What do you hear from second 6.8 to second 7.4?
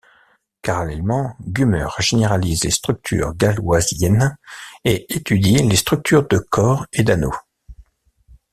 et d'anneau.